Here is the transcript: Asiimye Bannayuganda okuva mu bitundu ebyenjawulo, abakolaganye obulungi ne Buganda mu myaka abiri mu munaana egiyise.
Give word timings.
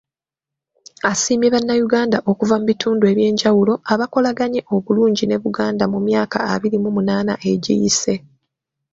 Asiimye 1.11 1.47
Bannayuganda 1.53 2.17
okuva 2.31 2.55
mu 2.59 2.65
bitundu 2.69 3.03
ebyenjawulo, 3.11 3.73
abakolaganye 3.93 4.61
obulungi 4.75 5.23
ne 5.27 5.37
Buganda 5.43 5.83
mu 5.93 5.99
myaka 6.07 6.37
abiri 6.53 6.77
mu 6.83 6.89
munaana 6.95 7.33
egiyise. 7.51 8.13